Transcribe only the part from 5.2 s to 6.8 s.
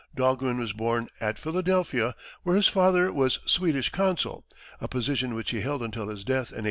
which he held until his death in 1824.